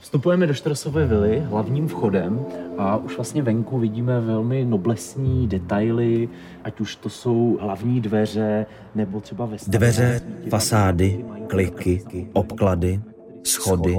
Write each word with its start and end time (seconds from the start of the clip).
Vstupujeme 0.00 0.46
do 0.46 0.54
Štrosové 0.54 1.06
vily 1.06 1.40
hlavním 1.40 1.88
vchodem 1.88 2.46
a 2.78 2.96
už 2.96 3.16
vlastně 3.16 3.42
venku 3.42 3.78
vidíme 3.78 4.20
velmi 4.20 4.64
noblesní 4.64 5.48
detaily, 5.48 6.28
ať 6.64 6.80
už 6.80 6.96
to 6.96 7.08
jsou 7.08 7.58
hlavní 7.60 8.00
dveře 8.00 8.66
nebo 8.94 9.20
třeba 9.20 9.46
ve 9.46 9.56
Dveře, 9.66 10.20
fasády, 10.48 11.24
kliky, 11.46 12.02
obklady, 12.32 13.00
schody, 13.44 13.98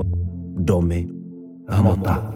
domy, 0.55 1.07
hmota. 1.67 2.33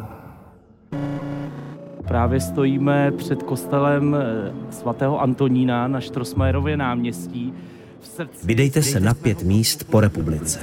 Právě 2.07 2.39
stojíme 2.39 3.11
před 3.11 3.43
kostelem 3.43 4.15
eh, 4.19 4.53
svatého 4.71 5.21
Antonína 5.21 5.87
na 5.87 6.01
Štrosmajerově 6.01 6.77
náměstí. 6.77 7.53
V 7.99 8.07
srdci... 8.07 8.47
Vydejte 8.47 8.81
se 8.81 8.99
na 8.99 9.13
pět 9.13 9.43
míst 9.43 9.83
po 9.83 9.99
republice. 9.99 10.59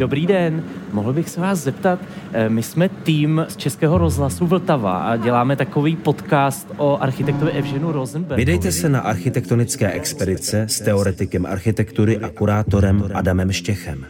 Dobrý 0.00 0.26
den, 0.26 0.64
mohl 0.92 1.12
bych 1.12 1.28
se 1.28 1.40
vás 1.40 1.58
zeptat, 1.58 1.98
eh, 2.32 2.48
my 2.48 2.62
jsme 2.62 2.88
tým 2.88 3.46
z 3.48 3.56
Českého 3.56 3.98
rozhlasu 3.98 4.46
Vltava 4.46 4.98
a 4.98 5.16
děláme 5.16 5.56
takový 5.56 5.96
podcast 5.96 6.68
o 6.76 6.98
architektovi 7.02 7.50
Evženu 7.50 7.92
Rosenbergovi. 7.92 8.40
Vydejte 8.40 8.72
se 8.72 8.88
na 8.88 9.00
architektonické 9.00 9.92
expedice 9.92 10.62
s 10.62 10.80
teoretikem 10.80 11.46
architektury 11.46 12.18
a 12.18 12.28
kurátorem 12.28 13.10
Adamem 13.14 13.52
Štěchem. 13.52 14.06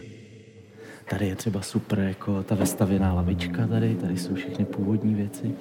Tady 1.09 1.27
je 1.27 1.35
třeba 1.35 1.61
super, 1.61 1.99
jako 1.99 2.43
ta 2.43 2.55
vestavěná 2.55 3.13
lavička 3.13 3.67
tady, 3.67 3.95
tady 3.95 4.17
jsou 4.17 4.35
všechny 4.35 4.65
původní 4.65 5.15
věci. 5.15 5.51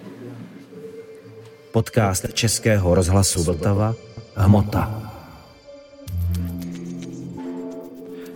Podcast 1.73 2.33
Českého 2.33 2.95
rozhlasu 2.95 3.43
Vltava 3.43 3.95
Hmota. 4.37 5.10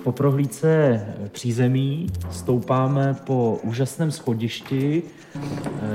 Po 0.05 0.13
prohlídce 0.13 1.01
přízemí 1.33 2.07
stoupáme 2.31 3.17
po 3.25 3.59
úžasném 3.63 4.11
schodišti 4.11 5.03
eh, 5.37 5.41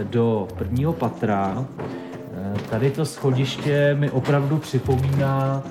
do 0.03 0.47
prvního 0.57 0.93
patra. 0.93 1.67
Eh, 1.79 2.59
Tady 2.69 2.91
to 2.91 3.05
schodiště 3.05 3.95
mi 3.99 4.11
opravdu 4.11 4.57
připomíná, 4.57 5.63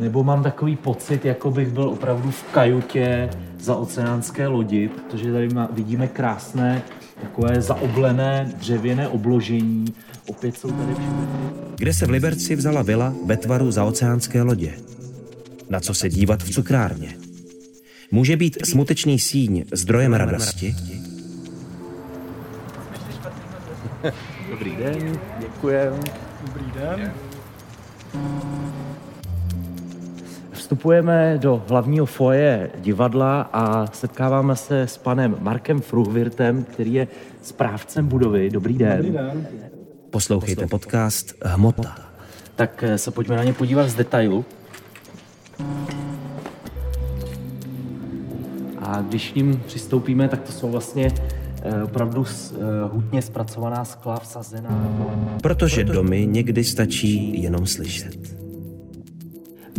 nebo 0.00 0.24
mám 0.24 0.42
takový 0.42 0.76
pocit, 0.76 1.24
jako 1.24 1.50
bych 1.50 1.68
byl 1.68 1.88
opravdu 1.88 2.30
v 2.30 2.42
kajutě 2.42 3.30
za 3.60 3.76
oceánské 3.76 4.46
lodi, 4.46 4.88
protože 4.88 5.32
tady 5.32 5.48
vidíme 5.72 6.08
krásné 6.08 6.82
takové 7.20 7.60
zaoblené 7.60 8.52
dřevěné 8.58 9.08
obložení. 9.08 9.84
Opět 10.26 10.56
jsou 10.56 10.70
tady 10.70 10.94
všude 10.94 11.26
Kde 11.76 11.94
se 11.94 12.06
v 12.06 12.10
Liberci 12.10 12.56
vzala 12.56 12.82
vila 12.82 13.14
ve 13.26 13.36
tvaru 13.36 13.70
zaoceánské 13.70 14.42
lodě? 14.42 14.72
Na 15.70 15.80
co 15.80 15.94
se 15.94 16.08
dívat 16.08 16.42
v 16.42 16.50
cukrárně? 16.50 17.21
Může 18.14 18.36
být 18.36 18.66
smutečný 18.66 19.18
síň 19.18 19.64
zdrojem 19.72 20.14
radosti? 20.14 20.74
Dobrý 24.50 24.76
den, 24.76 25.18
děkujem. 25.38 26.00
Dobrý 26.46 26.64
den. 26.80 27.12
Vstupujeme 30.52 31.38
do 31.38 31.64
hlavního 31.68 32.06
foje 32.06 32.70
divadla 32.78 33.40
a 33.52 33.92
setkáváme 33.92 34.56
se 34.56 34.82
s 34.82 34.98
panem 34.98 35.36
Markem 35.40 35.80
Fruhvirtem, 35.80 36.64
který 36.64 36.94
je 36.94 37.08
správcem 37.42 38.06
budovy. 38.06 38.50
Dobrý 38.50 38.78
den. 38.78 38.96
Dobrý 38.96 39.12
den. 39.12 39.46
Poslouchejte 40.10 40.66
podcast 40.66 41.34
Hmota. 41.44 41.96
Tak 42.56 42.84
se 42.96 43.10
pojďme 43.10 43.36
na 43.36 43.44
ně 43.44 43.52
podívat 43.52 43.88
z 43.88 43.94
detailu. 43.94 44.44
A 48.92 49.02
když 49.02 49.30
k 49.30 49.36
ním 49.36 49.62
přistoupíme, 49.66 50.28
tak 50.28 50.42
to 50.42 50.52
jsou 50.52 50.70
vlastně 50.70 51.12
eh, 51.62 51.82
opravdu 51.82 52.24
eh, 52.24 52.56
hutně 52.92 53.22
zpracovaná 53.22 53.84
skla 53.84 54.18
vsazená. 54.18 54.88
Protože 55.42 55.84
domy 55.84 56.26
někdy 56.30 56.64
stačí 56.64 57.42
jenom 57.42 57.66
slyšet. 57.66 58.42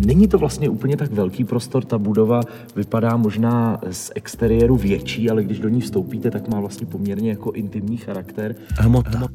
Není 0.05 0.27
to 0.27 0.37
vlastně 0.37 0.69
úplně 0.69 0.97
tak 0.97 1.11
velký 1.11 1.43
prostor, 1.43 1.85
ta 1.85 1.97
budova 1.97 2.41
vypadá 2.75 3.17
možná 3.17 3.79
z 3.91 4.11
exteriéru 4.15 4.77
větší, 4.77 5.29
ale 5.29 5.43
když 5.43 5.59
do 5.59 5.69
ní 5.69 5.81
vstoupíte, 5.81 6.31
tak 6.31 6.47
má 6.47 6.59
vlastně 6.59 6.87
poměrně 6.87 7.29
jako 7.29 7.51
intimní 7.51 7.97
charakter. 7.97 8.55
Hmota. 8.77 9.27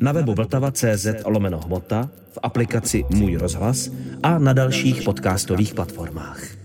Na 0.00 0.12
webu 0.12 0.34
vltava.cz 0.34 1.06
lomeno 1.26 1.60
hmota, 1.64 2.10
v 2.32 2.38
aplikaci 2.42 3.04
Můj 3.14 3.36
rozhlas 3.36 3.90
a 4.22 4.38
na 4.38 4.52
dalších 4.52 5.02
podcastových 5.02 5.74
platformách. 5.74 6.61